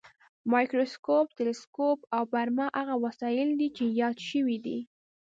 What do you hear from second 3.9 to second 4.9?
یاد شوي دي.